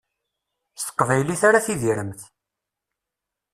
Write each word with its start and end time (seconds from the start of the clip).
S 0.75 0.81
teqbaylit 0.83 1.41
ara 1.47 1.65
tidiremt. 1.65 2.21